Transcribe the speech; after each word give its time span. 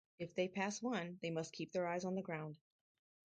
If 0.17 0.33
they 0.33 0.47
pass 0.47 0.81
one, 0.81 1.19
they 1.21 1.29
must 1.29 1.53
keep 1.53 1.73
their 1.73 1.85
eyes 1.85 2.05
on 2.05 2.15
the 2.15 2.23
ground. 2.23 2.57